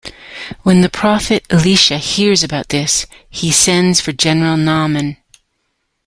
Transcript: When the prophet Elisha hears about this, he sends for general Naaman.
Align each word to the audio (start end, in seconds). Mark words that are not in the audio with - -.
When 0.63 0.81
the 0.81 0.89
prophet 0.89 1.45
Elisha 1.51 1.99
hears 1.99 2.43
about 2.43 2.69
this, 2.69 3.05
he 3.29 3.51
sends 3.51 4.01
for 4.01 4.11
general 4.11 4.57
Naaman. 4.57 5.17